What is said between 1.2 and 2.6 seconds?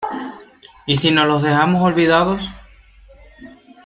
los dejamos olvidados?